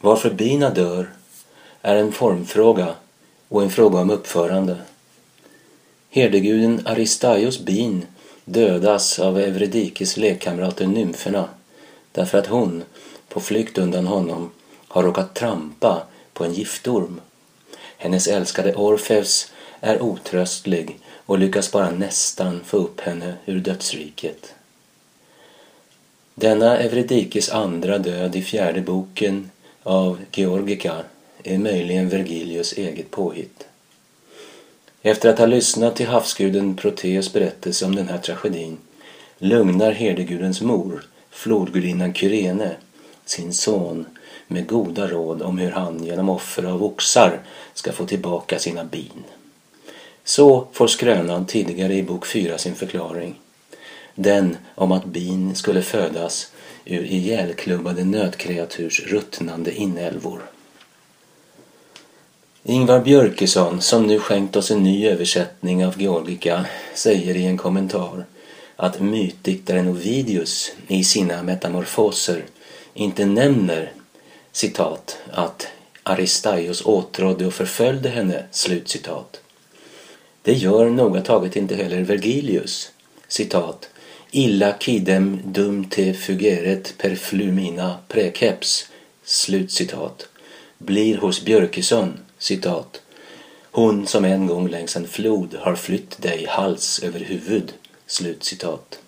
Varför 0.00 0.30
bina 0.30 0.70
dör 0.70 1.10
är 1.82 1.96
en 1.96 2.12
formfråga 2.12 2.94
och 3.48 3.62
en 3.62 3.70
fråga 3.70 3.98
om 3.98 4.10
uppförande. 4.10 4.76
Herdeguden 6.10 6.82
Aristaios 6.84 7.58
bin 7.60 8.06
dödas 8.44 9.18
av 9.18 9.38
Evredikes 9.38 10.16
lekkamrater 10.16 10.86
nymferna 10.86 11.48
därför 12.12 12.38
att 12.38 12.46
hon, 12.46 12.84
på 13.28 13.40
flykt 13.40 13.78
undan 13.78 14.06
honom, 14.06 14.50
har 14.88 15.02
råkat 15.02 15.34
trampa 15.34 16.02
på 16.32 16.44
en 16.44 16.54
giftorm. 16.54 17.20
Hennes 17.96 18.26
älskade 18.26 18.74
Orfeus 18.74 19.52
är 19.80 20.02
otröstlig 20.02 20.98
och 21.26 21.38
lyckas 21.38 21.72
bara 21.72 21.90
nästan 21.90 22.60
få 22.64 22.76
upp 22.76 23.00
henne 23.00 23.34
ur 23.46 23.60
dödsriket. 23.60 24.54
Denna 26.34 26.78
Evredikes 26.78 27.50
andra 27.50 27.98
död 27.98 28.36
i 28.36 28.42
fjärde 28.42 28.80
boken 28.80 29.50
av 29.86 30.18
Georgica 30.32 30.94
är 31.42 31.58
möjligen 31.58 32.08
Vergilius 32.08 32.72
eget 32.72 33.10
påhitt. 33.10 33.66
Efter 35.02 35.28
att 35.28 35.38
ha 35.38 35.46
lyssnat 35.46 35.96
till 35.96 36.06
havsguden 36.06 36.76
Proteus 36.76 37.32
berättelse 37.32 37.84
om 37.84 37.94
den 37.94 38.08
här 38.08 38.18
tragedin 38.18 38.78
lugnar 39.38 39.92
herdegudens 39.92 40.60
mor, 40.60 41.04
flodgudinnan 41.30 42.14
Kyrene, 42.14 42.76
sin 43.24 43.52
son 43.52 44.06
med 44.46 44.66
goda 44.66 45.08
råd 45.08 45.42
om 45.42 45.58
hur 45.58 45.70
han 45.70 46.04
genom 46.04 46.28
offer 46.28 46.64
av 46.64 46.84
oxar 46.84 47.40
ska 47.74 47.92
få 47.92 48.06
tillbaka 48.06 48.58
sina 48.58 48.84
bin. 48.84 49.24
Så 50.24 50.68
får 50.72 50.86
skrönan 50.86 51.46
tidigare 51.46 51.94
i 51.94 52.02
bok 52.02 52.26
4 52.26 52.58
sin 52.58 52.74
förklaring. 52.74 53.34
Den 54.14 54.56
om 54.74 54.92
att 54.92 55.04
bin 55.04 55.54
skulle 55.54 55.82
födas 55.82 56.52
ur 56.86 57.04
ihjälklubbade 57.04 58.04
nötkreaturs 58.04 59.06
ruttnande 59.06 59.74
inälvor. 59.74 60.42
Ingvar 62.62 63.00
Björkesson, 63.00 63.80
som 63.80 64.06
nu 64.06 64.18
skänkt 64.18 64.56
oss 64.56 64.70
en 64.70 64.82
ny 64.82 65.08
översättning 65.08 65.86
av 65.86 66.02
Georgica, 66.02 66.66
säger 66.94 67.36
i 67.36 67.44
en 67.46 67.56
kommentar 67.56 68.24
att 68.76 69.00
mytdiktaren 69.00 69.88
Ovidius 69.88 70.72
i 70.88 71.04
sina 71.04 71.42
metamorfoser 71.42 72.44
inte 72.94 73.26
nämner 73.26 73.92
citat 74.52 75.18
att 75.32 75.68
Aristaios 76.02 76.82
åtrådde 76.84 77.46
och 77.46 77.54
förföljde 77.54 78.08
henne, 78.08 78.44
slutcitat. 78.50 79.40
Det 80.42 80.52
gör 80.52 80.90
noga 80.90 81.20
taget 81.20 81.56
inte 81.56 81.76
heller 81.76 82.00
Vergilius, 82.00 82.92
citat 83.28 83.88
illa 84.36 84.72
kidem 84.72 85.40
dum 85.44 85.84
te 85.84 86.12
fugeret 86.12 86.94
per 86.98 87.14
flumina 87.16 87.98
prekeps, 88.08 88.88
slutcitat, 89.24 90.28
blir 90.78 91.16
hos 91.16 91.44
Björkesson 91.44 92.12
citat, 92.38 93.00
hon 93.70 94.06
som 94.06 94.24
en 94.24 94.46
gång 94.46 94.68
längs 94.68 94.96
en 94.96 95.08
flod 95.08 95.54
har 95.60 95.76
flytt 95.76 96.22
dig 96.22 96.46
hals 96.48 97.00
över 97.02 97.20
huvud, 97.20 97.72
slut 98.06 98.44
citat. 98.44 98.98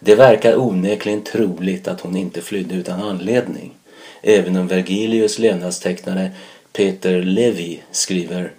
Det 0.00 0.14
verkar 0.14 0.56
onekligen 0.56 1.22
troligt 1.22 1.88
att 1.88 2.00
hon 2.00 2.16
inte 2.16 2.40
flydde 2.40 2.74
utan 2.74 3.02
anledning, 3.02 3.74
även 4.22 4.56
om 4.56 4.68
Vergilius 4.68 5.38
levnadstecknare 5.38 6.30
Peter 6.72 7.22
Levi 7.22 7.82
skriver 7.90 8.52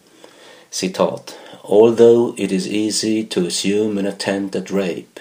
citat 0.70 1.36
Although 1.62 2.34
it 2.38 2.52
is 2.52 2.68
easy 2.68 3.24
to 3.24 3.48
assume 3.48 4.00
an 4.00 4.08
attempt 4.08 4.56
at 4.56 4.72
rape, 4.72 5.20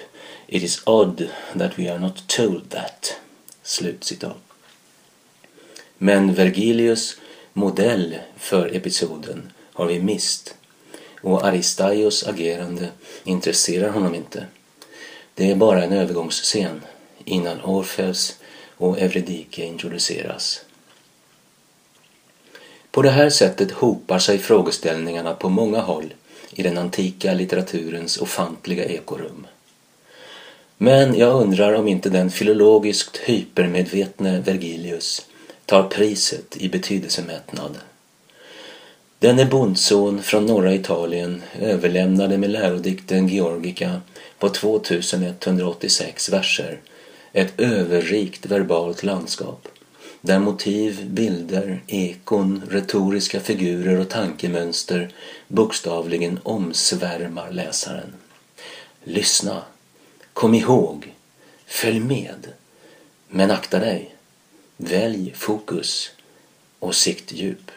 it 0.53 0.63
is 0.63 0.83
odd 0.87 1.29
that 1.55 1.79
we 1.79 1.89
are 1.89 1.99
not 1.99 2.29
told 2.29 2.71
that. 2.71 3.21
Slut 3.63 4.05
citat. 4.05 4.37
Men 5.99 6.35
Vergilius 6.35 7.17
modell 7.53 8.19
för 8.37 8.77
episoden 8.77 9.53
har 9.73 9.87
vi 9.87 10.03
mist 10.03 10.55
och 11.21 11.45
Aristaios 11.45 12.27
agerande 12.27 12.89
intresserar 13.25 13.91
honom 13.91 14.15
inte. 14.15 14.47
Det 15.35 15.51
är 15.51 15.57
bara 15.57 15.85
en 15.85 15.93
övergångsscen 15.93 16.81
innan 17.25 17.61
Orfeus 17.61 18.39
och 18.77 18.99
Evridike 18.99 19.65
introduceras. 19.65 20.65
På 22.91 23.03
det 23.03 23.11
här 23.11 23.31
sättet 23.31 23.71
hopar 23.71 24.19
sig 24.19 24.39
frågeställningarna 24.39 25.35
på 25.35 25.49
många 25.49 25.81
håll 25.81 26.15
i 26.51 26.63
den 26.63 26.79
antika 26.79 27.35
litteraturens 27.35 28.19
ofantliga 28.19 28.85
ekorum. 28.85 29.47
Men 30.79 31.19
jag 31.19 31.43
undrar 31.43 31.73
om 31.73 31.89
inte 31.89 32.11
den 32.11 32.31
filologiskt 32.31 33.17
hypermedvetne 33.17 34.41
Vergilius 34.41 35.27
tar 35.67 35.83
priset 35.83 36.57
i 36.57 36.69
betydelsemättnad. 36.69 37.79
Denne 39.19 39.47
bondson 39.47 40.23
från 40.23 40.47
norra 40.47 40.75
Italien 40.75 41.43
överlämnade 41.61 42.39
med 42.39 42.51
lärodikten 42.51 43.29
Georgica 43.29 44.01
på 44.39 44.49
2186 44.49 46.29
verser 46.29 46.81
ett 47.33 47.61
överrikt 47.61 48.47
verbalt 48.47 49.03
landskap 49.03 49.69
där 50.21 50.39
motiv, 50.39 51.07
bilder, 51.11 51.83
ekon, 51.87 52.63
retoriska 52.71 53.41
figurer 53.41 54.01
och 54.01 54.09
tankemönster 54.09 55.11
bokstavligen 55.49 56.41
omsvärmar 56.43 57.51
läsaren. 57.51 58.13
Lyssna, 59.05 59.63
kom 60.33 60.55
ihåg, 60.55 61.15
följ 61.67 62.01
med, 62.01 62.53
men 63.29 63.51
akta 63.51 63.79
dig. 63.79 64.15
Välj 64.77 65.33
fokus 65.37 66.11
och 66.79 66.95
siktdjup. 66.95 67.71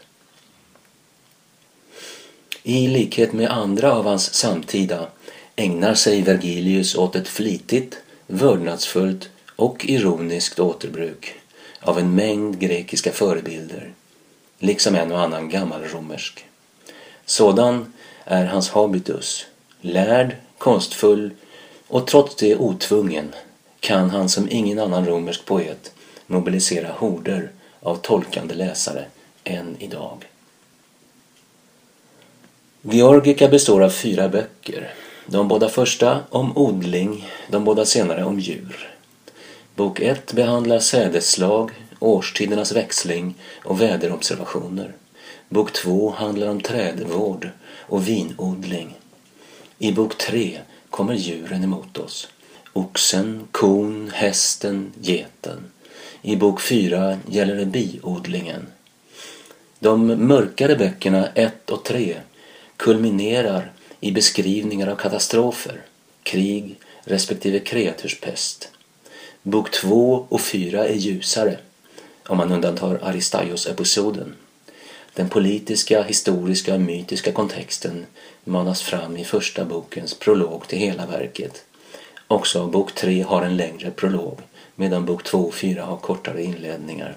I 2.64 2.88
likhet 2.88 3.34
med 3.34 3.50
andra 3.50 3.94
av 3.94 4.06
hans 4.06 4.34
samtida 4.34 5.08
ägnar 5.56 5.94
sig 5.94 6.22
Vergilius 6.22 6.96
åt 6.96 7.16
ett 7.16 7.28
flitigt, 7.28 7.98
vördnadsfullt 8.28 9.30
och 9.56 9.86
ironiskt 9.86 10.60
återbruk 10.60 11.34
av 11.82 12.00
en 12.00 12.16
mängd 12.16 12.60
grekiska 12.60 13.12
förebilder, 13.12 13.94
liksom 14.60 14.96
en 14.96 15.12
och 15.12 15.22
annan 15.22 15.50
gammalromersk. 15.50 16.46
Sådan 17.26 17.94
är 18.24 18.46
hans 18.46 18.70
habitus, 18.70 19.46
lärd, 19.82 20.36
konstfull 20.58 21.32
och 21.88 22.08
trots 22.08 22.36
det 22.36 22.56
otvungen 22.56 23.34
kan 23.80 24.10
han 24.10 24.30
som 24.30 24.48
ingen 24.50 24.80
annan 24.80 25.06
romersk 25.06 25.46
poet 25.46 25.94
mobilisera 26.28 26.92
horder 26.92 27.52
av 27.80 27.96
tolkande 27.96 28.54
läsare 28.54 29.06
än 29.44 29.76
idag. 29.80 30.26
Georgica 32.82 33.48
består 33.48 33.84
av 33.84 33.90
fyra 33.90 34.30
böcker. 34.30 34.94
De 35.26 35.48
båda 35.48 35.70
första 35.70 36.20
om 36.30 36.58
odling, 36.58 37.28
de 37.50 37.64
båda 37.64 37.86
senare 37.86 38.24
om 38.24 38.40
djur. 38.40 38.90
Bok 39.76 40.00
1 40.00 40.34
behandlar 40.34 40.80
sädesslag, 40.80 41.72
årstidernas 42.00 42.72
växling 42.72 43.36
och 43.64 43.82
väderobservationer. 43.82 44.94
Bok 45.50 45.74
2 45.74 46.10
handlar 46.18 46.48
om 46.48 46.62
trädvård 46.62 47.50
och 47.80 48.08
vinodling. 48.08 48.98
I 49.80 49.92
bok 49.92 50.18
3 50.18 50.60
kommer 50.96 51.14
djuren 51.14 51.64
emot 51.64 51.98
oss. 51.98 52.28
Oxen, 52.74 53.48
kon, 53.52 54.12
hästen, 54.14 54.94
geten. 55.02 55.72
I 56.22 56.36
bok 56.36 56.62
4 56.62 57.20
gäller 57.28 57.56
det 57.56 57.66
biodlingen. 57.66 58.68
De 59.80 60.08
mörkare 60.08 60.76
böckerna 60.76 61.28
1 61.28 61.70
och 61.70 61.84
3 61.84 62.18
kulminerar 62.78 63.72
i 64.00 64.12
beskrivningar 64.12 64.88
av 64.88 64.96
katastrofer, 64.96 65.82
krig 66.24 66.76
respektive 67.04 67.60
kreaturspest. 67.60 68.70
Bok 69.44 69.72
2 69.72 70.26
och 70.30 70.42
4 70.42 70.88
är 70.88 70.96
ljusare, 70.96 71.58
om 72.28 72.38
man 72.38 72.52
undantar 72.52 73.00
Aristaios-episoden. 73.04 74.34
Den 75.16 75.30
politiska, 75.30 76.04
historiska 76.04 76.74
och 76.74 76.82
mytiska 76.82 77.32
kontexten 77.32 78.06
manas 78.44 78.82
fram 78.82 79.18
i 79.18 79.26
första 79.26 79.66
bokens 79.66 80.14
prolog 80.14 80.68
till 80.68 80.80
hela 80.80 81.06
verket. 81.06 81.66
Också 82.28 82.68
bok 82.68 82.96
3 82.96 83.22
har 83.22 83.42
en 83.42 83.58
längre 83.58 83.92
prolog 83.92 84.40
medan 84.76 85.06
bok 85.06 85.24
2 85.24 85.38
och 85.38 85.54
4 85.54 85.84
har 85.84 85.98
kortare 85.98 86.44
inledningar. 86.44 87.16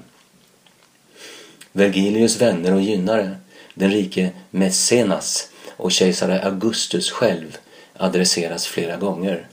Vergilius 1.72 2.40
vänner 2.40 2.74
och 2.74 2.80
gynnare, 2.80 3.36
den 3.74 3.90
rike 3.90 4.30
Messenas 4.50 5.50
och 5.66 5.92
kejsare 5.92 6.42
Augustus 6.42 7.10
själv 7.10 7.58
adresseras 7.96 8.66
flera 8.66 8.96
gånger, 8.96 9.46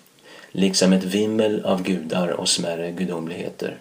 liksom 0.52 0.94
ett 0.94 1.04
vimmel 1.04 1.66
av 1.66 1.84
gudar 1.84 2.28
och 2.28 2.50
smärre 2.50 2.92
gudomligheter. 2.92 3.78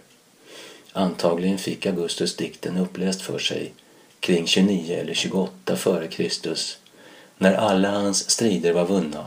Antagligen 0.92 1.58
fick 1.58 1.86
Augustus 1.86 2.36
dikten 2.36 2.76
uppläst 2.76 3.22
för 3.22 3.38
sig 3.38 3.72
kring 4.24 4.46
29 4.46 4.94
eller 4.94 5.14
28 5.14 5.76
före 5.76 6.08
Kristus 6.08 6.78
när 7.38 7.54
alla 7.54 7.90
hans 7.90 8.30
strider 8.30 8.72
var 8.72 8.84
vunna 8.84 9.26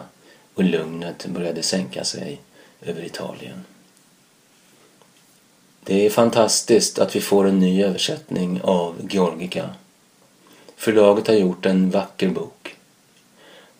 och 0.54 0.64
lugnet 0.64 1.26
började 1.26 1.64
sänka 1.64 2.04
sig 2.04 2.42
över 2.82 3.06
Italien. 3.06 3.64
Det 5.84 6.06
är 6.06 6.10
fantastiskt 6.10 7.00
att 7.00 7.16
vi 7.16 7.22
får 7.22 7.48
en 7.48 7.60
ny 7.60 7.84
översättning 7.84 8.62
av 8.62 8.96
Georgica. 9.10 9.70
Förlaget 10.76 11.28
har 11.28 11.34
gjort 11.34 11.66
en 11.66 11.90
vacker 11.90 12.30
bok. 12.30 12.76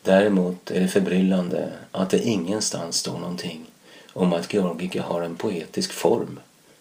Däremot 0.04 0.72
är 0.72 0.80
det 0.80 0.88
förbryllande 0.88 1.70
att 1.92 2.10
det 2.10 2.24
ingenstans 2.24 2.98
står 2.98 3.20
någonting 3.20 3.66
om 4.14 4.34
att 4.34 4.54
Georgica 4.54 5.02
har 5.02 5.22
en 5.22 5.36
poetisk 5.36 5.92
form, 5.92 6.40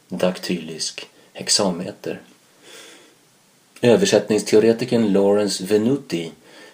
daktylisk 0.08 1.08
hexameter. 1.32 2.20
Översättningsteoretikern 3.80 5.12
Lawrence 5.12 5.64
Venuti 5.64 6.30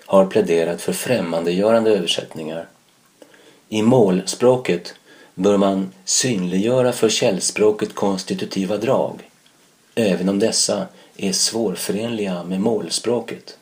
har 0.07 0.27
pläderat 0.27 0.83
för 0.83 0.93
främmandegörande 0.93 1.91
översättningar. 1.91 2.69
I 3.69 3.83
målspråket 3.83 4.95
bör 5.35 5.57
man 5.57 5.93
synliggöra 6.05 6.93
för 6.93 7.09
källspråket 7.09 7.95
konstitutiva 7.95 8.77
drag, 8.77 9.31
även 9.95 10.29
om 10.29 10.39
dessa 10.39 10.87
är 11.17 11.33
svårförenliga 11.33 12.45
med 12.45 12.61
målspråket. 12.61 13.59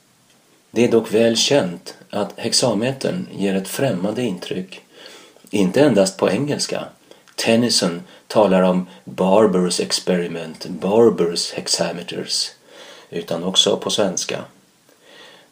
Det 0.70 0.84
är 0.84 0.90
dock 0.90 1.14
väl 1.14 1.36
känt 1.36 1.94
att 2.10 2.32
hexametern 2.36 3.28
ger 3.38 3.54
ett 3.54 3.68
främmande 3.68 4.22
intryck, 4.22 4.80
inte 5.50 5.80
endast 5.80 6.16
på 6.16 6.30
engelska. 6.30 6.84
Tennyson 7.34 8.02
talar 8.26 8.62
om 8.62 8.86
Barbers 9.04 9.80
experiment, 9.80 10.66
Barbers 10.66 11.52
hexameters, 11.52 12.50
utan 13.10 13.44
också 13.44 13.76
på 13.76 13.90
svenska. 13.90 14.44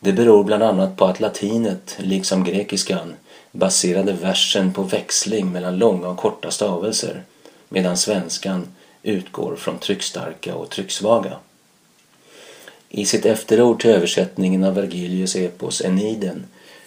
Det 0.01 0.13
beror 0.13 0.45
bland 0.45 0.63
annat 0.63 0.97
på 0.97 1.05
att 1.05 1.21
latinet, 1.21 1.97
liksom 1.99 2.45
grekiskan, 2.45 3.15
baserade 3.53 4.13
versen 4.13 4.73
på 4.73 4.83
växling 4.83 5.53
mellan 5.53 5.79
långa 5.79 6.09
och 6.09 6.17
korta 6.17 6.51
stavelser 6.51 7.23
medan 7.69 7.97
svenskan 7.97 8.69
utgår 9.03 9.57
från 9.57 9.79
tryckstarka 9.79 10.55
och 10.55 10.71
trycksvaga. 10.71 11.37
I 12.89 13.05
sitt 13.05 13.27
efterord 13.27 13.81
till 13.81 13.91
översättningen 13.91 14.65
av 14.65 14.75
Vergilius 14.75 15.37
epos 15.37 15.81
Eniden 15.81 16.45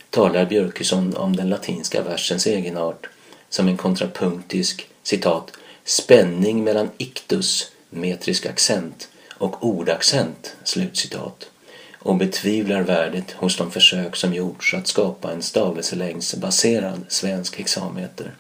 talar 0.09 0.45
Björkesson 0.45 1.17
om 1.17 1.35
den 1.35 1.50
latinska 1.50 2.03
versens 2.03 2.47
egenart 2.47 3.09
som 3.50 3.67
en 3.67 3.77
kontrapunktisk 3.77 4.88
citat 5.03 5.51
spänning 5.85 6.63
mellan 6.63 6.89
ictus, 6.97 7.71
metrisk 7.89 8.45
accent, 8.45 9.09
och 9.41 9.65
ordaccent, 9.65 10.55
slutcitat 10.63 11.49
och 11.99 12.15
betvivlar 12.15 12.81
värdet 12.81 13.31
hos 13.31 13.57
de 13.57 13.71
försök 13.71 14.15
som 14.15 14.33
gjorts 14.33 14.73
att 14.73 14.88
skapa 14.88 15.31
en 15.31 15.41
stavelselängdsbaserad 15.41 17.05
svensk 17.07 17.57
hexameter. 17.57 18.35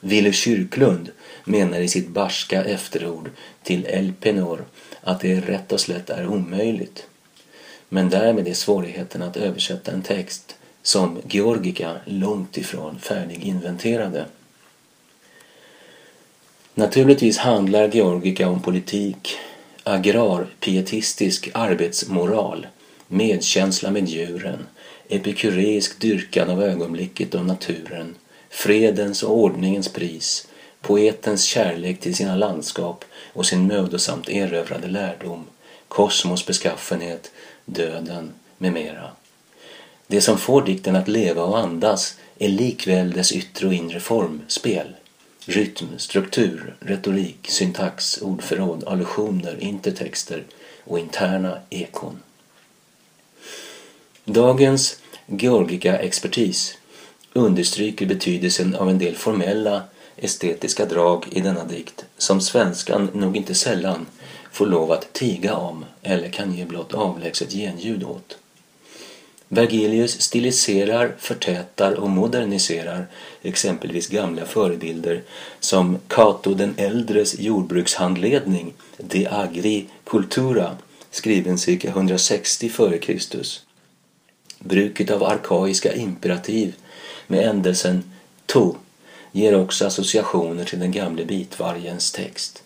Wille 0.00 0.32
Kyrklund 0.32 1.10
menar 1.44 1.78
i 1.78 1.88
sitt 1.88 2.08
barska 2.08 2.64
efterord 2.64 3.30
till 3.62 3.86
Elpenor 3.86 4.64
att 5.00 5.20
det 5.20 5.40
rätt 5.40 5.72
och 5.72 5.80
slätt 5.80 6.10
är 6.10 6.26
omöjligt. 6.26 7.06
Men 7.88 8.08
därmed 8.08 8.48
är 8.48 8.54
svårigheten 8.54 9.22
att 9.22 9.36
översätta 9.36 9.92
en 9.92 10.02
text 10.02 10.56
som 10.82 11.18
Georgica 11.28 11.96
långt 12.04 12.56
ifrån 12.56 12.98
färdiginventerade. 12.98 14.26
Naturligtvis 16.74 17.38
handlar 17.38 17.88
Georgica 17.88 18.48
om 18.48 18.62
politik, 18.62 19.38
agrarpietistisk 19.84 21.50
arbetsmoral, 21.54 22.66
medkänsla 23.08 23.90
med 23.90 24.08
djuren, 24.08 24.66
epikureisk 25.08 26.00
dyrkan 26.00 26.50
av 26.50 26.62
ögonblicket 26.62 27.34
och 27.34 27.46
naturen, 27.46 28.14
fredens 28.50 29.22
och 29.22 29.38
ordningens 29.38 29.88
pris, 29.88 30.48
poetens 30.80 31.44
kärlek 31.44 32.00
till 32.00 32.14
sina 32.14 32.36
landskap 32.36 33.04
och 33.32 33.46
sin 33.46 33.66
mödosamt 33.66 34.28
erövrade 34.28 34.88
lärdom, 34.88 35.44
kosmos 35.88 36.46
beskaffenhet, 36.46 37.30
döden 37.64 38.32
med 38.58 38.72
mera. 38.72 39.10
Det 40.06 40.20
som 40.20 40.38
får 40.38 40.62
dikten 40.62 40.96
att 40.96 41.08
leva 41.08 41.42
och 41.42 41.58
andas 41.58 42.18
är 42.38 42.48
likväl 42.48 43.12
dess 43.12 43.32
yttre 43.32 43.66
och 43.66 43.74
inre 43.74 44.00
formspel. 44.00 44.94
Rytm, 45.46 45.98
struktur, 45.98 46.76
retorik, 46.80 47.38
syntax, 47.50 48.22
ordförråd, 48.22 48.84
allusioner, 48.84 49.56
intertexter 49.60 50.44
och 50.84 50.98
interna 50.98 51.58
ekon. 51.70 52.18
Dagens 54.24 55.00
Georgica-expertis 55.26 56.78
understryker 57.32 58.06
betydelsen 58.06 58.74
av 58.74 58.90
en 58.90 58.98
del 58.98 59.16
formella 59.16 59.82
estetiska 60.16 60.86
drag 60.86 61.24
i 61.30 61.40
denna 61.40 61.64
dikt 61.64 62.04
som 62.18 62.40
svenskan 62.40 63.10
nog 63.14 63.36
inte 63.36 63.54
sällan 63.54 64.06
får 64.52 64.66
lov 64.66 64.92
att 64.92 65.12
tiga 65.12 65.54
om 65.56 65.84
eller 66.02 66.28
kan 66.28 66.54
ge 66.54 66.64
blott 66.64 66.94
avlägset 66.94 67.52
genljud 67.52 68.04
åt. 68.04 68.38
Vergilius 69.54 70.20
stiliserar, 70.20 71.14
förtätar 71.18 71.92
och 71.92 72.10
moderniserar 72.10 73.06
exempelvis 73.42 74.08
gamla 74.08 74.44
förebilder 74.44 75.22
som 75.60 75.98
Cato 76.08 76.54
den 76.54 76.74
äldres 76.76 77.38
jordbrukshandledning 77.38 78.74
De 78.96 79.26
Agri 79.26 79.86
Cultura 80.04 80.76
skriven 81.10 81.58
cirka 81.58 81.88
160 81.88 82.66
f.Kr. 82.66 83.42
Bruket 84.58 85.10
av 85.10 85.24
arkaiska 85.24 85.94
imperativ 85.94 86.74
med 87.26 87.48
ändelsen 87.48 88.12
to 88.46 88.74
ger 89.32 89.60
också 89.60 89.86
associationer 89.86 90.64
till 90.64 90.80
den 90.80 90.92
gamle 90.92 91.24
bitvargens 91.24 92.12
text. 92.12 92.62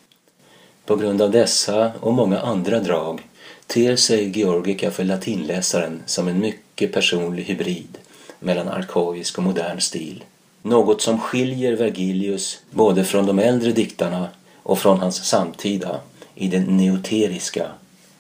På 0.85 0.97
grund 0.97 1.23
av 1.23 1.31
dessa 1.31 1.93
och 2.01 2.15
många 2.15 2.41
andra 2.41 2.81
drag 2.81 3.23
ter 3.67 3.97
sig 3.97 4.39
Georgica 4.39 4.91
för 4.91 5.05
latinläsaren 5.05 6.03
som 6.07 6.29
en 6.29 6.39
mycket 6.39 6.93
personlig 6.93 7.45
hybrid 7.45 7.99
mellan 8.41 8.69
arkaisk 8.69 9.39
och 9.39 9.45
modern 9.45 9.81
stil. 9.81 10.25
Något 10.63 11.03
som 11.03 11.21
skiljer 11.21 11.73
Vergilius 11.73 12.61
både 12.71 13.05
från 13.05 13.27
de 13.27 13.39
äldre 13.39 13.73
diktarna 13.73 14.29
och 14.63 14.79
från 14.79 14.99
hans 14.99 15.25
samtida 15.25 16.01
i 16.35 16.49
den 16.49 16.77
neoteriska, 16.77 17.71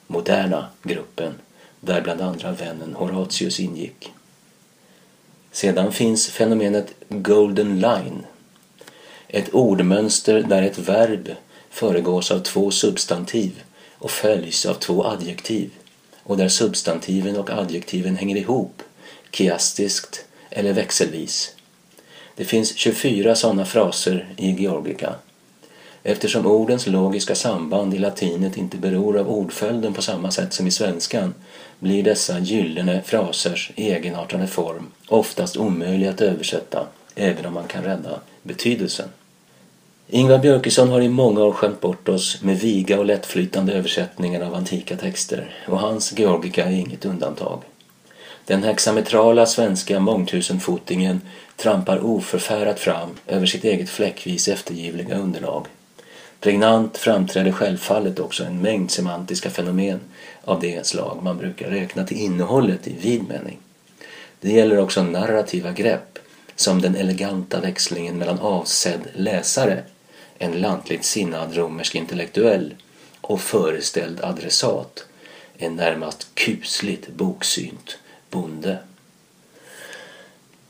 moderna 0.06 0.66
gruppen 0.82 1.34
där 1.80 2.00
bland 2.00 2.20
andra 2.20 2.52
vännen 2.52 2.94
Horatius 2.94 3.60
ingick. 3.60 4.12
Sedan 5.52 5.92
finns 5.92 6.28
fenomenet 6.28 6.94
Golden 7.08 7.80
Line, 7.80 8.26
ett 9.28 9.54
ordmönster 9.54 10.42
där 10.42 10.62
ett 10.62 10.78
verb 10.78 11.28
föregås 11.70 12.30
av 12.30 12.38
två 12.38 12.70
substantiv 12.70 13.62
och 13.98 14.10
följs 14.10 14.66
av 14.66 14.74
två 14.74 15.04
adjektiv 15.04 15.70
och 16.22 16.36
där 16.36 16.48
substantiven 16.48 17.36
och 17.36 17.50
adjektiven 17.50 18.16
hänger 18.16 18.36
ihop, 18.36 18.82
kiastiskt 19.32 20.24
eller 20.50 20.72
växelvis. 20.72 21.54
Det 22.36 22.44
finns 22.44 22.76
24 22.76 23.34
sådana 23.34 23.64
fraser 23.64 24.28
i 24.36 24.50
Georgica. 24.50 25.14
Eftersom 26.02 26.46
ordens 26.46 26.86
logiska 26.86 27.34
samband 27.34 27.94
i 27.94 27.98
latinet 27.98 28.56
inte 28.56 28.76
beror 28.76 29.18
av 29.18 29.28
ordföljden 29.28 29.94
på 29.94 30.02
samma 30.02 30.30
sätt 30.30 30.52
som 30.52 30.66
i 30.66 30.70
svenskan 30.70 31.34
blir 31.78 32.02
dessa 32.02 32.38
gyllene 32.38 33.02
frasers 33.02 33.70
egenartade 33.76 34.46
form 34.46 34.86
oftast 35.08 35.56
omöjliga 35.56 36.10
att 36.10 36.20
översätta 36.20 36.86
även 37.14 37.46
om 37.46 37.54
man 37.54 37.66
kan 37.66 37.84
rädda 37.84 38.20
betydelsen. 38.42 39.08
Ingvar 40.08 40.38
Björkesson 40.38 40.88
har 40.88 41.00
i 41.00 41.08
många 41.08 41.44
år 41.44 41.52
skämt 41.52 41.80
bort 41.80 42.08
oss 42.08 42.42
med 42.42 42.60
viga 42.60 42.98
och 42.98 43.04
lättflytande 43.04 43.72
översättningar 43.72 44.40
av 44.40 44.54
antika 44.54 44.96
texter 44.96 45.54
och 45.68 45.78
hans 45.78 46.18
Georgica 46.18 46.64
är 46.64 46.70
inget 46.70 47.04
undantag. 47.04 47.62
Den 48.44 48.62
hexametrala 48.62 49.46
svenska 49.46 50.00
mångtusenfotingen 50.00 51.20
trampar 51.56 52.04
oförfärat 52.04 52.80
fram 52.80 53.08
över 53.26 53.46
sitt 53.46 53.64
eget 53.64 53.90
fläckvis 53.90 54.48
eftergivliga 54.48 55.18
underlag. 55.18 55.66
Pregnant 56.40 56.96
framträder 56.96 57.52
självfallet 57.52 58.18
också 58.18 58.44
en 58.44 58.62
mängd 58.62 58.90
semantiska 58.90 59.50
fenomen 59.50 60.00
av 60.44 60.60
det 60.60 60.86
slag 60.86 61.18
man 61.22 61.38
brukar 61.38 61.70
räkna 61.70 62.04
till 62.04 62.16
innehållet 62.16 62.86
i 62.86 62.94
vid 63.00 63.28
mening. 63.28 63.58
Det 64.40 64.52
gäller 64.52 64.78
också 64.78 65.02
narrativa 65.02 65.72
grepp 65.72 66.18
som 66.56 66.82
den 66.82 66.96
eleganta 66.96 67.60
växlingen 67.60 68.18
mellan 68.18 68.38
avsedd 68.38 69.00
läsare 69.14 69.82
en 70.38 70.60
lantligt 70.60 71.04
sinnad 71.04 71.56
romersk 71.56 71.94
intellektuell 71.94 72.74
och 73.20 73.40
föreställd 73.40 74.20
adressat, 74.24 75.04
en 75.58 75.76
närmast 75.76 76.34
kusligt 76.34 77.08
boksynt 77.08 77.98
bonde. 78.30 78.78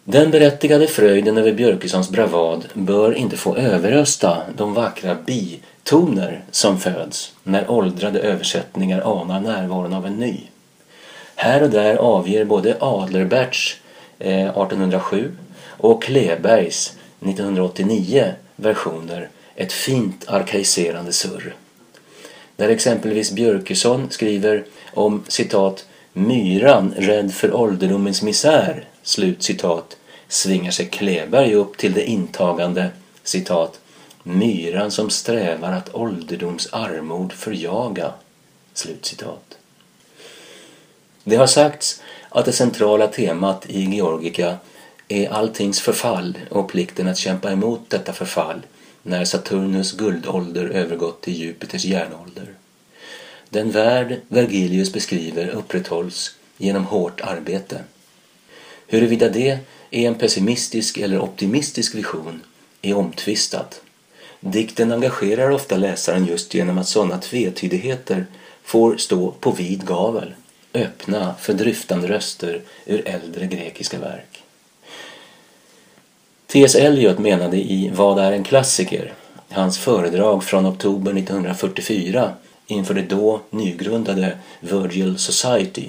Den 0.05 0.31
berättigade 0.31 0.87
fröjden 0.87 1.39
över 1.39 1.53
Björkessons 1.53 2.11
bravad 2.11 2.65
bör 2.75 3.15
inte 3.15 3.37
få 3.37 3.57
överrösta 3.57 4.43
de 4.57 4.75
vackra 4.75 5.15
bitoner 5.15 6.45
som 6.51 6.81
föds 6.81 7.33
när 7.43 7.71
åldrade 7.71 8.21
översättningar 8.21 9.21
anar 9.21 9.41
närvaron 9.41 9.95
av 9.95 10.07
en 10.07 10.17
ny. 10.17 10.41
Här 11.35 11.63
och 11.63 11.71
där 11.71 11.97
avger 11.97 12.45
både 12.45 12.77
Adlerberts 12.81 13.81
eh, 14.19 14.49
1807 14.49 15.37
och 15.69 16.03
Klebergs 16.03 16.97
1989 17.21 18.33
versioner 18.57 19.29
ett 19.57 19.73
fint 19.73 20.25
arkaiserande 20.29 21.13
surr. 21.13 21.55
Där 22.57 22.69
exempelvis 22.69 23.33
Björkesson 23.33 24.11
skriver 24.11 24.65
om 24.95 25.25
citat 25.29 25.87
Myran 26.13 26.95
rädd 26.97 27.35
för 27.35 27.55
ålderdomens 27.55 28.23
misär, 28.23 28.89
slut 29.03 29.43
citat, 29.43 29.97
svingar 30.29 30.71
sig 30.71 30.87
Kleberg 30.87 31.55
upp 31.55 31.79
till 31.79 31.93
det 31.93 32.05
intagande 32.05 32.91
citat 33.23 33.81
Myran 34.23 34.91
som 34.91 35.11
strävar 35.11 35.73
att 35.73 35.95
ålderdoms 35.95 36.69
armod 36.73 37.33
förjaga. 37.33 38.13
Slutcitat. 38.75 39.59
Det 41.25 41.37
har 41.37 41.47
sagts 41.47 42.03
att 42.29 42.45
det 42.45 42.53
centrala 42.53 43.07
temat 43.07 43.67
i 43.69 43.81
Georgica 43.81 44.57
är 45.09 45.29
alltings 45.29 45.81
förfall 45.81 46.39
och 46.51 46.69
plikten 46.69 47.09
att 47.09 47.19
kämpa 47.19 47.53
emot 47.53 47.81
detta 47.91 48.13
förfall 48.13 48.63
när 49.07 49.25
Saturnus 49.25 49.93
guldålder 49.93 50.69
övergått 50.69 51.21
till 51.21 51.35
Jupiters 51.35 51.85
järnålder. 51.85 52.47
Den 53.51 53.71
värld 53.71 54.21
Vergilius 54.29 54.93
beskriver 54.93 55.49
upprätthålls 55.49 56.35
genom 56.57 56.85
hårt 56.85 57.21
arbete. 57.21 57.85
Huruvida 58.87 59.29
det 59.29 59.59
är 59.91 60.09
en 60.09 60.15
pessimistisk 60.15 60.99
eller 60.99 61.21
optimistisk 61.21 61.95
vision 61.95 62.43
är 62.83 62.95
omtvistat. 62.95 63.81
Dikten 64.41 64.93
engagerar 64.93 65.51
ofta 65.51 65.77
läsaren 65.77 66.27
just 66.27 66.55
genom 66.55 66.79
att 66.79 66.89
sådana 66.89 67.19
tvetydigheter 67.19 68.27
får 68.63 68.97
stå 68.97 69.31
på 69.31 69.51
vid 69.51 69.87
gavel, 69.87 70.35
öppna 70.75 71.35
för 71.41 71.55
dryftande 71.55 72.09
röster 72.09 72.63
ur 72.87 73.09
äldre 73.09 73.47
grekiska 73.47 73.99
verk. 73.99 74.36
T.S. 76.57 76.75
Eliot 76.75 77.19
menade 77.19 77.57
i 77.57 77.91
Vad 77.95 78.19
är 78.19 78.33
en 78.33 78.45
klassiker? 78.45 79.13
Hans 79.51 79.79
föredrag 79.79 80.45
från 80.45 80.67
oktober 80.67 81.13
1944 81.13 82.31
inför 82.67 82.95
det 82.95 83.03
då 83.03 83.41
nygrundade 83.51 84.39
Virgil 84.61 85.19
Society 85.19 85.89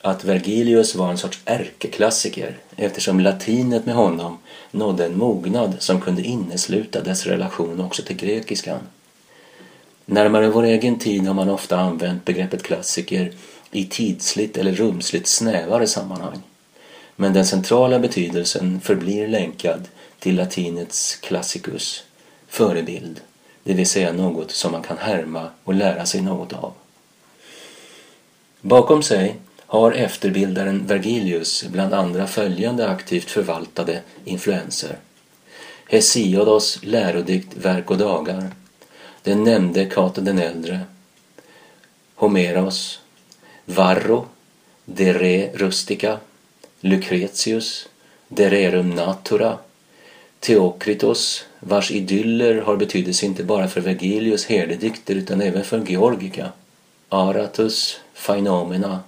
att 0.00 0.24
Vergilius 0.24 0.94
var 0.94 1.10
en 1.10 1.18
sorts 1.18 1.40
ärkeklassiker 1.44 2.56
eftersom 2.76 3.20
latinet 3.20 3.86
med 3.86 3.94
honom 3.94 4.38
nådde 4.70 5.04
en 5.04 5.18
mognad 5.18 5.76
som 5.78 6.00
kunde 6.00 6.22
innesluta 6.22 7.02
dess 7.02 7.26
relation 7.26 7.80
också 7.80 8.02
till 8.02 8.16
grekiskan. 8.16 8.80
Närmare 10.06 10.48
vår 10.48 10.64
egen 10.64 10.98
tid 10.98 11.26
har 11.26 11.34
man 11.34 11.50
ofta 11.50 11.78
använt 11.78 12.24
begreppet 12.24 12.62
klassiker 12.62 13.32
i 13.70 13.84
tidsligt 13.84 14.56
eller 14.56 14.72
rumsligt 14.72 15.26
snävare 15.26 15.86
sammanhang. 15.86 16.42
Men 17.16 17.32
den 17.32 17.46
centrala 17.46 17.98
betydelsen 17.98 18.80
förblir 18.80 19.28
länkad 19.28 19.88
till 20.18 20.36
latinets 20.36 21.16
classicus, 21.16 22.04
förebild, 22.48 23.20
det 23.62 23.74
vill 23.74 23.86
säga 23.86 24.12
något 24.12 24.50
som 24.50 24.72
man 24.72 24.82
kan 24.82 24.98
härma 24.98 25.50
och 25.64 25.74
lära 25.74 26.06
sig 26.06 26.20
något 26.20 26.52
av. 26.52 26.72
Bakom 28.60 29.02
sig 29.02 29.36
har 29.66 29.92
efterbildaren 29.92 30.86
Vergilius 30.86 31.64
bland 31.64 31.94
andra 31.94 32.26
följande 32.26 32.88
aktivt 32.88 33.30
förvaltade 33.30 34.02
influenser. 34.24 34.98
Hesiodos 35.88 36.78
lärodikt 36.82 37.56
Verk 37.56 37.90
och 37.90 37.98
dagar, 37.98 38.50
den 39.22 39.44
nämnde 39.44 39.86
Cato 39.86 40.20
den 40.20 40.38
äldre, 40.38 40.80
Homeros, 42.14 43.00
Varro, 43.64 44.26
De 44.84 45.12
Re 45.12 45.50
Rustica, 45.54 46.18
Lucretius, 46.80 47.88
De 48.28 48.50
Rerum 48.50 48.90
Natura, 48.90 49.58
Theokritos, 50.40 51.44
vars 51.60 51.90
idyller 51.90 52.60
har 52.60 52.76
betydelse 52.76 53.26
inte 53.26 53.44
bara 53.44 53.68
för 53.68 53.80
Vergilius 53.80 54.46
herdedikter 54.46 55.14
utan 55.14 55.40
även 55.40 55.64
för 55.64 55.86
Georgica, 55.86 56.52
Aratus, 57.08 58.00
Phenomena, 58.26 59.00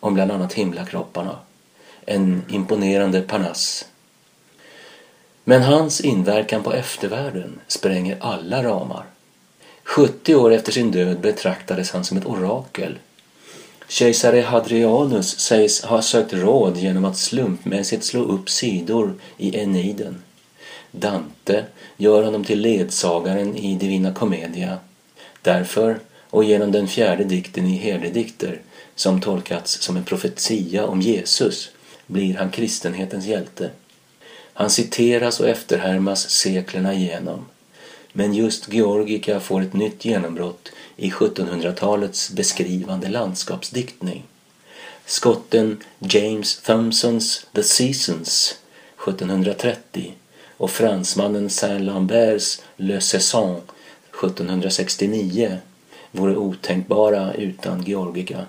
om 0.00 0.14
bland 0.14 0.32
annat 0.32 0.52
himlakropparna. 0.52 1.38
En 2.06 2.42
imponerande 2.48 3.20
parnass. 3.20 3.86
Men 5.44 5.62
hans 5.62 6.00
inverkan 6.00 6.62
på 6.62 6.72
eftervärlden 6.72 7.60
spränger 7.66 8.16
alla 8.20 8.62
ramar. 8.62 9.04
70 9.84 10.34
år 10.34 10.52
efter 10.52 10.72
sin 10.72 10.90
död 10.90 11.20
betraktades 11.20 11.90
han 11.90 12.04
som 12.04 12.16
ett 12.16 12.26
orakel. 12.26 12.98
Kejsare 13.88 14.40
Hadrianus 14.40 15.38
sägs 15.38 15.82
ha 15.82 16.02
sökt 16.02 16.32
råd 16.32 16.76
genom 16.76 17.04
att 17.04 17.18
slumpmässigt 17.18 18.04
slå 18.04 18.22
upp 18.22 18.50
sidor 18.50 19.14
i 19.36 19.58
Eniden. 19.58 20.22
Dante 20.90 21.64
gör 21.96 22.22
honom 22.22 22.44
till 22.44 22.60
ledsagaren 22.60 23.56
i 23.56 23.74
Divina 23.74 24.14
Commedia. 24.14 24.78
Därför, 25.42 26.00
och 26.30 26.44
genom 26.44 26.72
den 26.72 26.88
fjärde 26.88 27.24
dikten 27.24 27.66
i 27.66 27.76
Herdedikter, 27.76 28.60
som 28.94 29.20
tolkats 29.20 29.82
som 29.82 29.96
en 29.96 30.04
profetia 30.04 30.86
om 30.86 31.00
Jesus, 31.00 31.70
blir 32.06 32.34
han 32.34 32.50
kristenhetens 32.50 33.26
hjälte. 33.26 33.70
Han 34.52 34.70
citeras 34.70 35.40
och 35.40 35.48
efterhärmas 35.48 36.30
seklerna 36.30 36.94
igenom. 36.94 37.46
Men 38.12 38.34
just 38.34 38.72
Georgica 38.72 39.40
får 39.40 39.62
ett 39.62 39.72
nytt 39.72 40.04
genombrott 40.04 40.68
i 40.96 41.10
1700-talets 41.10 42.30
beskrivande 42.30 43.08
landskapsdiktning. 43.08 44.24
Skotten 45.06 45.82
James 45.98 46.62
Thompsons 46.62 47.46
The 47.52 47.62
Seasons 47.62 48.54
1730 49.08 50.14
och 50.60 50.70
fransmannen 50.70 51.50
Saint-Lamberts 51.50 52.62
Le 52.76 53.00
Saison 53.00 53.60
1769 54.24 55.58
vore 56.12 56.36
otänkbara 56.36 57.34
utan 57.34 57.82
Georgica. 57.82 58.46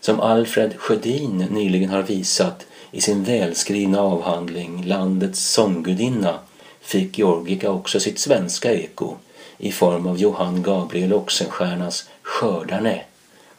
Som 0.00 0.20
Alfred 0.20 0.74
Sjödin 0.78 1.46
nyligen 1.50 1.90
har 1.90 2.02
visat 2.02 2.66
i 2.90 3.00
sin 3.00 3.24
välskrivna 3.24 4.00
avhandling 4.00 4.84
Landets 4.84 5.50
sånggudinna 5.52 6.38
fick 6.80 7.18
Georgica 7.18 7.70
också 7.70 8.00
sitt 8.00 8.18
svenska 8.18 8.74
eko 8.74 9.16
i 9.58 9.72
form 9.72 10.06
av 10.06 10.18
Johann 10.18 10.62
Gabriel 10.62 11.12
Oxenstiernas 11.12 12.08
Skördarne 12.22 13.02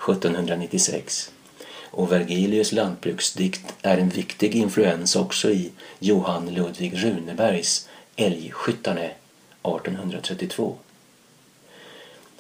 1796. 0.10 1.32
Och 1.96 2.12
Vergilius 2.12 2.72
lantbruksdikt 2.72 3.74
är 3.82 3.98
en 3.98 4.10
viktig 4.10 4.56
influens 4.56 5.16
också 5.16 5.50
i 5.50 5.72
Johan 6.00 6.54
Ludvig 6.54 7.04
Runebergs 7.04 7.88
Älgskyttarne 8.16 9.12
1832. 9.64 10.76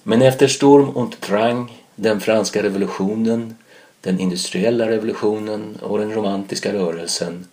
Men 0.03 0.21
efter 0.21 0.47
Sturm 0.47 0.89
und 0.89 1.15
Drang, 1.27 1.83
den 1.95 2.21
franska 2.21 2.63
revolutionen, 2.63 3.55
den 4.01 4.19
industriella 4.19 4.89
revolutionen 4.89 5.75
och 5.81 5.99
den 5.99 6.13
romantiska 6.13 6.73
rörelsen 6.73 7.47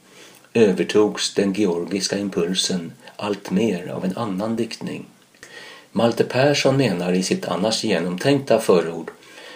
övertogs 0.54 1.34
den 1.34 1.52
georgiska 1.52 2.18
impulsen 2.18 2.92
allt 3.16 3.50
mer 3.50 3.88
av 3.88 4.04
en 4.04 4.16
annan 4.16 4.56
diktning. 4.56 5.06
Malte 5.92 6.24
Persson 6.24 6.76
menar 6.76 7.12
i 7.12 7.22
sitt 7.22 7.44
annars 7.44 7.84
genomtänkta 7.84 8.58
förord 8.58 9.10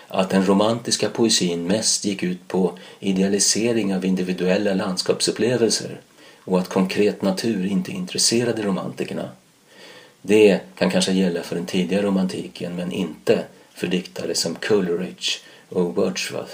att 0.08 0.30
den 0.30 0.46
romantiska 0.46 1.08
poesin 1.08 1.66
mest 1.66 2.04
gick 2.04 2.22
ut 2.22 2.48
på 2.48 2.78
idealisering 3.00 3.94
av 3.94 4.04
individuella 4.04 4.74
landskapsupplevelser 4.74 6.00
och 6.44 6.58
att 6.58 6.68
konkret 6.68 7.22
natur 7.22 7.66
inte 7.66 7.92
intresserade 7.92 8.62
romantikerna. 8.62 9.28
Det 10.22 10.60
kan 10.78 10.90
kanske 10.90 11.12
gälla 11.12 11.42
för 11.42 11.56
den 11.56 11.66
tidiga 11.66 12.02
romantiken 12.02 12.76
men 12.76 12.92
inte 12.92 13.44
för 13.74 13.86
diktare 13.86 14.34
som 14.34 14.54
Coleridge 14.54 15.38
och 15.68 15.94
Wordsworth. 15.94 16.52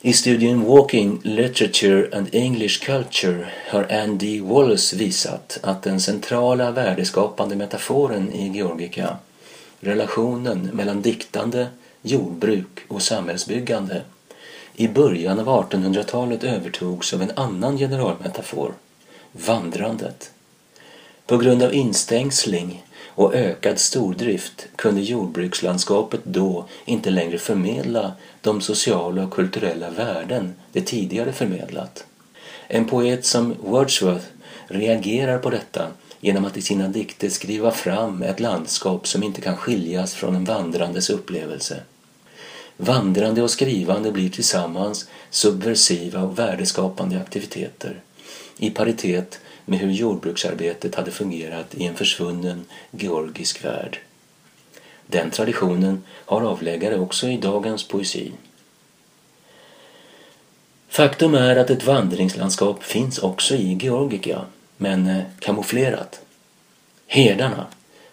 I 0.00 0.12
studien 0.12 0.64
Walking 0.64 1.20
Literature 1.22 2.16
and 2.16 2.28
English 2.32 2.84
Culture 2.84 3.46
har 3.70 3.92
Andy 3.92 4.40
Wallace 4.40 4.96
visat 4.96 5.58
att 5.62 5.82
den 5.82 6.00
centrala 6.00 6.70
värdeskapande 6.70 7.56
metaforen 7.56 8.32
i 8.32 8.48
Georgica, 8.48 9.16
relationen 9.86 10.70
mellan 10.72 11.02
diktande, 11.02 11.68
jordbruk 12.02 12.78
och 12.88 13.02
samhällsbyggande, 13.02 14.02
i 14.74 14.88
början 14.88 15.38
av 15.38 15.46
1800-talet 15.46 16.44
övertogs 16.44 17.14
av 17.14 17.22
en 17.22 17.30
annan 17.36 17.78
generalmetafor, 17.78 18.72
vandrandet. 19.32 20.30
På 21.26 21.36
grund 21.36 21.62
av 21.62 21.74
instängsling 21.74 22.84
och 23.06 23.34
ökad 23.34 23.78
stordrift 23.78 24.66
kunde 24.76 25.00
jordbrukslandskapet 25.00 26.20
då 26.24 26.64
inte 26.84 27.10
längre 27.10 27.38
förmedla 27.38 28.12
de 28.40 28.60
sociala 28.60 29.24
och 29.24 29.32
kulturella 29.32 29.90
värden 29.90 30.54
det 30.72 30.80
tidigare 30.80 31.32
förmedlat. 31.32 32.04
En 32.68 32.84
poet 32.84 33.24
som 33.24 33.54
Wordsworth 33.60 34.26
reagerar 34.66 35.38
på 35.38 35.50
detta 35.50 35.86
genom 36.26 36.44
att 36.44 36.56
i 36.56 36.62
sina 36.62 36.88
dikter 36.88 37.28
skriva 37.28 37.70
fram 37.70 38.22
ett 38.22 38.40
landskap 38.40 39.06
som 39.06 39.22
inte 39.22 39.40
kan 39.40 39.56
skiljas 39.56 40.14
från 40.14 40.36
en 40.36 40.44
vandrandes 40.44 41.10
upplevelse. 41.10 41.82
Vandrande 42.76 43.42
och 43.42 43.50
skrivande 43.50 44.12
blir 44.12 44.30
tillsammans 44.30 45.08
subversiva 45.30 46.22
och 46.22 46.38
värdeskapande 46.38 47.20
aktiviteter. 47.20 48.00
i 48.58 48.70
paritet 48.70 49.40
med 49.64 49.78
hur 49.78 49.90
jordbruksarbetet 49.90 50.94
hade 50.94 51.10
fungerat 51.10 51.74
i 51.74 51.84
en 51.84 51.94
försvunnen 51.94 52.64
georgisk 52.90 53.64
värld. 53.64 53.98
Den 55.06 55.30
traditionen 55.30 56.04
har 56.10 56.42
avläggare 56.42 56.98
också 56.98 57.28
i 57.28 57.36
dagens 57.36 57.88
poesi. 57.88 58.32
Faktum 60.88 61.34
är 61.34 61.56
att 61.56 61.70
ett 61.70 61.84
vandringslandskap 61.84 62.82
finns 62.82 63.18
också 63.18 63.54
i 63.54 63.74
Georgika, 63.74 64.44
men 64.76 65.06
eh, 65.06 65.24
kamouflerat. 65.38 66.20
Herdarna, 67.06 67.66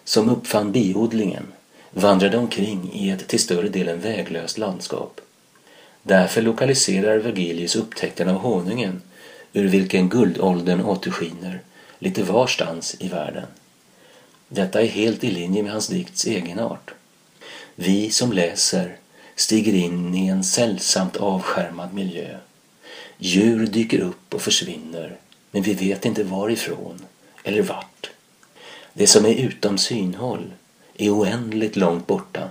som 0.04 0.28
uppfann 0.28 0.72
biodlingen, 0.72 1.46
vandrade 1.90 2.38
omkring 2.38 2.90
i 2.92 3.10
ett 3.10 3.28
till 3.28 3.40
större 3.40 3.68
delen 3.68 4.00
väglöst 4.00 4.58
landskap. 4.58 5.20
Därför 6.02 6.42
lokaliserar 6.42 7.18
Vergilius 7.18 7.76
upptäckten 7.76 8.28
av 8.28 8.36
honungen, 8.36 9.02
ur 9.52 9.68
vilken 9.68 10.08
guldåldern 10.08 10.80
återskiner, 10.80 11.60
lite 11.98 12.22
varstans 12.22 12.96
i 12.98 13.08
världen. 13.08 13.46
Detta 14.48 14.82
är 14.82 14.86
helt 14.86 15.24
i 15.24 15.30
linje 15.30 15.62
med 15.62 15.72
hans 15.72 15.88
dikts 15.88 16.26
egenart. 16.26 16.94
Vi 17.74 18.10
som 18.10 18.32
läser 18.32 18.96
stiger 19.36 19.74
in 19.74 20.14
i 20.14 20.26
en 20.26 20.44
sällsamt 20.44 21.16
avskärmad 21.16 21.94
miljö. 21.94 22.38
Djur 23.18 23.66
dyker 23.66 24.00
upp 24.00 24.34
och 24.34 24.42
försvinner, 24.42 25.16
men 25.54 25.62
vi 25.62 25.74
vet 25.74 26.04
inte 26.04 26.24
varifrån 26.24 27.04
eller 27.44 27.62
vart. 27.62 28.10
Det 28.92 29.06
som 29.06 29.26
är 29.26 29.34
utom 29.34 29.78
synhåll 29.78 30.52
är 30.96 31.10
oändligt 31.10 31.76
långt 31.76 32.06
borta. 32.06 32.50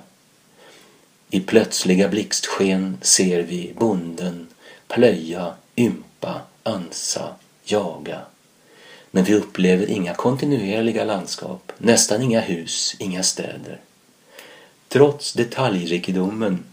I 1.30 1.40
plötsliga 1.40 2.10
blixtsken 2.10 2.98
ser 3.02 3.44
vi 3.44 3.74
bonden 3.80 4.48
plöja, 4.88 5.54
ympa, 5.76 6.42
ansa, 6.64 7.36
jaga. 7.64 8.22
Men 9.12 9.24
vi 9.24 9.34
upplever 9.34 9.90
inga 9.90 10.14
kontinuerliga 10.14 11.04
landskap, 11.04 11.72
nästan 11.78 12.22
inga 12.22 12.42
hus, 12.42 12.96
inga 13.00 13.24
städer. 13.24 13.80
Trots 14.88 15.34
detaljrikedomen 15.34 16.64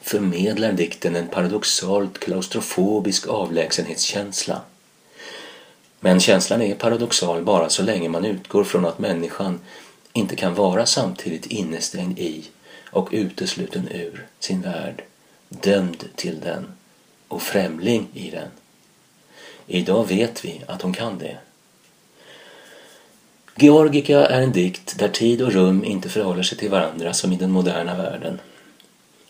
förmedlar 0.00 0.72
dikten 0.72 1.16
en 1.16 1.28
paradoxalt 1.28 2.18
klaustrofobisk 2.18 3.26
avlägsenhetskänsla. 3.26 4.62
Men 6.06 6.20
känslan 6.20 6.62
är 6.62 6.74
paradoxal 6.74 7.42
bara 7.42 7.68
så 7.68 7.82
länge 7.82 8.08
man 8.08 8.24
utgår 8.24 8.64
från 8.64 8.84
att 8.84 8.98
människan 8.98 9.60
inte 10.12 10.36
kan 10.36 10.54
vara 10.54 10.86
samtidigt 10.86 11.46
innestängd 11.46 12.18
i 12.18 12.44
och 12.90 13.08
utesluten 13.12 13.88
ur 13.88 14.26
sin 14.38 14.60
värld, 14.60 15.02
dömd 15.48 16.04
till 16.14 16.40
den 16.40 16.66
och 17.28 17.42
främling 17.42 18.08
i 18.14 18.30
den. 18.30 18.48
Idag 19.66 20.08
vet 20.08 20.44
vi 20.44 20.62
att 20.66 20.82
hon 20.82 20.92
kan 20.92 21.18
det. 21.18 21.36
Georgika 23.56 24.26
är 24.26 24.42
en 24.42 24.52
dikt 24.52 24.98
där 24.98 25.08
tid 25.08 25.42
och 25.42 25.52
rum 25.52 25.84
inte 25.84 26.08
förhåller 26.08 26.42
sig 26.42 26.58
till 26.58 26.70
varandra 26.70 27.12
som 27.12 27.32
i 27.32 27.36
den 27.36 27.50
moderna 27.50 27.96
världen. 27.96 28.40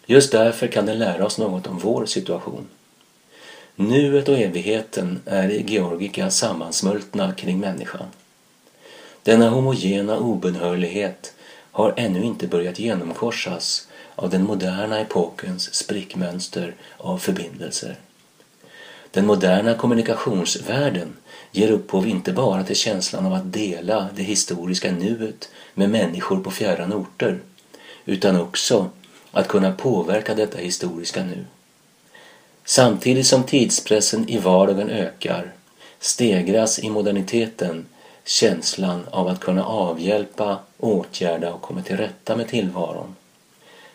Just 0.06 0.33
därför 0.33 0.66
kan 0.66 0.87
den 0.87 0.99
lära 0.99 1.26
oss 1.26 1.38
något 1.38 1.66
om 1.66 1.78
vår 1.78 2.06
situation. 2.06 2.66
Nuet 3.78 4.28
och 4.28 4.38
evigheten 4.38 5.21
är 5.26 5.49
i 5.49 5.62
Georgika 5.62 6.30
sammansmultna 6.30 7.33
kring 7.33 7.61
människan. 7.61 8.06
Denna 9.23 9.49
homogena 9.50 10.18
obönhörlighet 10.18 11.35
har 11.71 11.95
ännu 11.97 12.25
inte 12.25 12.47
börjat 12.47 12.78
genomkorsas 12.78 13.88
av 14.14 14.30
den 14.30 14.45
moderna 14.45 15.00
epokens 15.00 15.75
sprickmönster 15.75 16.75
av 16.97 17.18
förbindelser. 17.18 17.97
Den 19.11 19.26
moderna 19.26 19.75
kommunikationsvärlden 19.75 21.16
ger 21.52 21.71
upphov 21.71 22.06
inte 22.06 22.33
bara 22.33 22.64
till 22.64 22.76
känslan 22.76 23.26
av 23.26 23.33
att 23.33 23.52
dela 23.52 24.09
det 24.14 24.23
historiska 24.23 24.92
nuet 24.92 25.49
med 25.75 25.90
människor 25.90 26.41
på 26.41 26.50
fjärran 26.50 26.93
orter, 26.93 27.41
utan 28.04 28.41
också 28.41 28.91
att 29.32 29.49
kunna 29.49 29.73
påverka 29.73 30.34
detta 30.34 30.58
historiska 30.58 31.25
nu. 31.25 31.45
Samtidigt 32.69 33.26
som 33.26 33.43
tidspressen 33.43 34.29
i 34.29 34.39
vardagen 34.39 34.91
ökar 34.91 35.52
stegras 36.00 36.79
i 36.79 36.91
moderniteten 36.91 37.87
känslan 38.25 39.05
av 39.11 39.29
att 39.29 39.41
kunna 39.41 39.65
avhjälpa, 39.65 40.59
åtgärda 40.79 41.52
och 41.52 41.63
komma 41.63 41.83
till 41.83 41.97
rätta 41.97 42.37
med 42.37 42.49
tillvaron. 42.49 43.17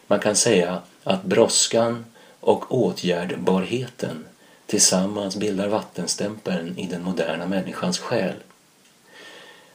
Man 0.07 0.19
kan 0.19 0.35
säga 0.35 0.81
att 1.03 1.23
brådskan 1.23 2.05
och 2.39 2.75
åtgärdbarheten 2.75 4.25
tillsammans 4.65 5.35
bildar 5.35 5.67
vattenstämpeln 5.67 6.77
i 6.77 6.87
den 6.87 7.03
moderna 7.03 7.47
människans 7.47 7.99
själ. 7.99 8.35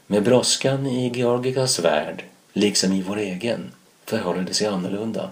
Med 0.06 0.22
brådskan 0.22 0.86
i 0.86 1.08
Georgikas 1.08 1.78
värld, 1.78 2.24
liksom 2.52 2.92
i 2.92 3.02
vår 3.02 3.16
egen, 3.18 3.70
förhåller 4.04 4.42
det 4.42 4.54
sig 4.54 4.66
annorlunda. 4.66 5.30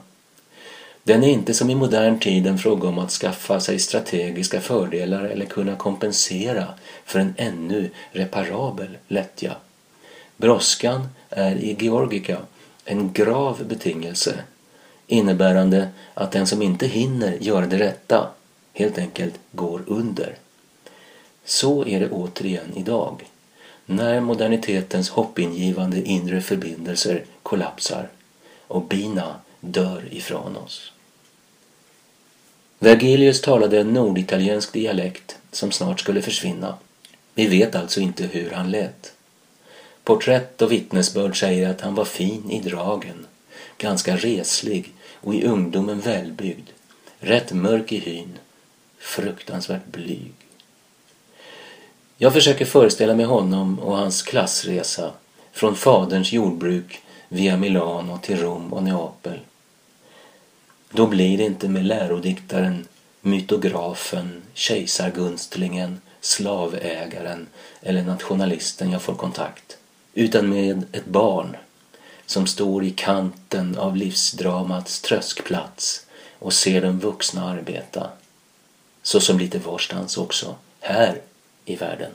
Den 1.06 1.24
är 1.24 1.28
inte 1.28 1.54
som 1.54 1.70
i 1.70 1.74
modern 1.74 2.18
tid 2.18 2.46
en 2.46 2.58
fråga 2.58 2.88
om 2.88 2.98
att 2.98 3.10
skaffa 3.10 3.60
sig 3.60 3.78
strategiska 3.78 4.60
fördelar 4.60 5.24
eller 5.24 5.46
kunna 5.46 5.76
kompensera 5.76 6.68
för 7.04 7.18
en 7.18 7.34
ännu 7.36 7.90
reparabel 8.12 8.98
lättja. 9.08 9.56
Brådskan 10.36 11.08
är 11.30 11.56
i 11.56 11.76
Georgika 11.80 12.38
en 12.84 13.12
grav 13.12 13.64
betingelse 13.68 14.34
innebärande 15.06 15.88
att 16.14 16.32
den 16.32 16.46
som 16.46 16.62
inte 16.62 16.86
hinner 16.86 17.36
göra 17.40 17.66
det 17.66 17.78
rätta 17.78 18.28
helt 18.72 18.98
enkelt 18.98 19.34
går 19.52 19.82
under. 19.86 20.36
Så 21.44 21.86
är 21.86 22.00
det 22.00 22.10
återigen 22.10 22.76
idag, 22.76 23.30
när 23.86 24.20
modernitetens 24.20 25.10
hoppingivande 25.10 26.02
inre 26.02 26.40
förbindelser 26.40 27.24
kollapsar 27.42 28.08
och 28.66 28.82
bina 28.82 29.34
dör 29.60 30.02
ifrån 30.10 30.56
oss. 30.56 30.93
Vergilius 32.84 33.40
talade 33.40 33.80
en 33.80 33.92
norditaliensk 33.92 34.72
dialekt 34.72 35.36
som 35.52 35.72
snart 35.72 36.00
skulle 36.00 36.22
försvinna. 36.22 36.74
Vi 37.34 37.46
vet 37.46 37.74
alltså 37.74 38.00
inte 38.00 38.24
hur 38.24 38.50
han 38.50 38.70
lät. 38.70 39.12
Porträtt 40.04 40.62
och 40.62 40.72
vittnesbörd 40.72 41.40
säger 41.40 41.70
att 41.70 41.80
han 41.80 41.94
var 41.94 42.04
fin 42.04 42.50
i 42.50 42.60
dragen, 42.60 43.26
ganska 43.78 44.16
reslig 44.16 44.92
och 45.20 45.34
i 45.34 45.44
ungdomen 45.44 46.00
välbyggd, 46.00 46.68
rätt 47.18 47.52
mörk 47.52 47.92
i 47.92 47.98
hyn, 47.98 48.38
fruktansvärt 48.98 49.86
blyg. 49.86 50.32
Jag 52.16 52.32
försöker 52.32 52.64
föreställa 52.64 53.14
mig 53.14 53.26
honom 53.26 53.78
och 53.78 53.96
hans 53.96 54.22
klassresa 54.22 55.12
från 55.52 55.76
faderns 55.76 56.32
jordbruk 56.32 57.02
via 57.28 57.56
Milano 57.56 58.18
till 58.22 58.40
Rom 58.40 58.72
och 58.72 58.82
Neapel 58.82 59.38
då 60.94 61.06
blir 61.06 61.38
det 61.38 61.44
inte 61.44 61.68
med 61.68 61.84
lärodiktaren, 61.84 62.88
mytografen, 63.20 64.42
kejsargunstlingen, 64.54 66.00
slavägaren 66.20 67.46
eller 67.82 68.02
nationalisten 68.02 68.90
jag 68.90 69.02
får 69.02 69.14
kontakt, 69.14 69.76
utan 70.12 70.48
med 70.48 70.84
ett 70.92 71.06
barn 71.06 71.56
som 72.26 72.46
står 72.46 72.84
i 72.84 72.90
kanten 72.90 73.78
av 73.78 73.96
livsdramats 73.96 75.00
tröskplats 75.00 76.06
och 76.38 76.52
ser 76.52 76.80
den 76.80 76.98
vuxna 76.98 77.50
arbeta, 77.50 78.10
så 79.02 79.20
som 79.20 79.38
lite 79.38 79.58
varstans 79.58 80.18
också 80.18 80.54
här 80.80 81.20
i 81.64 81.76
världen. 81.76 82.10